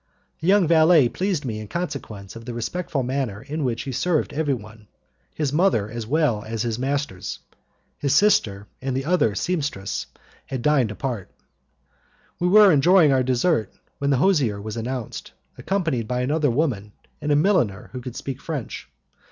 The 0.39 0.47
young 0.47 0.67
valet 0.67 1.09
pleased 1.09 1.45
me 1.45 1.59
in 1.59 1.67
consequence 1.67 2.35
of 2.35 2.45
the 2.45 2.55
respectful 2.55 3.03
manner 3.03 3.43
in 3.43 3.63
which 3.63 3.83
he 3.83 3.91
served 3.91 4.33
everyone, 4.33 4.87
his 5.35 5.53
mother 5.53 5.87
as 5.91 6.07
well 6.07 6.41
as 6.43 6.63
his 6.63 6.79
masters. 6.79 7.37
His 7.99 8.15
sister 8.15 8.65
and 8.81 8.97
the 8.97 9.05
other 9.05 9.35
seamstress 9.35 10.07
had 10.47 10.63
dined 10.63 10.89
apart. 10.89 11.29
We 12.39 12.47
were 12.47 12.71
enjoying 12.71 13.11
our 13.11 13.21
dessert 13.21 13.71
when 13.99 14.09
the 14.09 14.17
hosier 14.17 14.59
was 14.59 14.75
announced, 14.75 15.33
accompanied 15.55 16.07
by 16.07 16.21
another 16.21 16.49
woman 16.49 16.93
and 17.21 17.31
a 17.31 17.35
milliner 17.35 17.89
who 17.91 18.01
could 18.01 18.15
speak 18.15 18.41
French. 18.41 18.89